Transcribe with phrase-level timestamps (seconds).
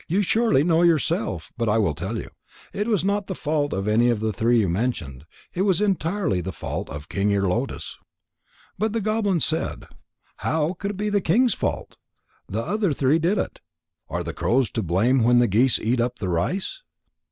[0.07, 2.29] You surely know yourself, but I will tell you.
[2.73, 5.27] It was not the fault of any of the three you mentioned.
[5.53, 7.99] It was entirely the fault of King Ear lotus."
[8.79, 9.85] But the goblin said:
[10.37, 11.97] "How could it be the king's fault?
[12.49, 13.61] The other three did it.
[14.09, 16.81] Are the crows to blame when the geese eat up the rice?"